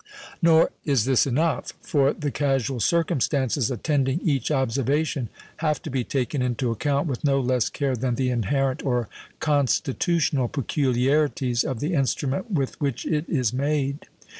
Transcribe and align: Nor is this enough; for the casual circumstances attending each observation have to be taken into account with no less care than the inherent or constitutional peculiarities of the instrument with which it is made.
Nor 0.41 0.71
is 0.83 1.05
this 1.05 1.27
enough; 1.27 1.73
for 1.79 2.11
the 2.11 2.31
casual 2.31 2.79
circumstances 2.79 3.69
attending 3.69 4.19
each 4.27 4.49
observation 4.49 5.29
have 5.57 5.79
to 5.83 5.91
be 5.91 6.03
taken 6.03 6.41
into 6.41 6.71
account 6.71 7.05
with 7.05 7.23
no 7.23 7.39
less 7.39 7.69
care 7.69 7.95
than 7.95 8.15
the 8.15 8.31
inherent 8.31 8.83
or 8.83 9.07
constitutional 9.39 10.47
peculiarities 10.47 11.63
of 11.63 11.81
the 11.81 11.93
instrument 11.93 12.49
with 12.49 12.81
which 12.81 13.05
it 13.05 13.29
is 13.29 13.53
made. 13.53 14.07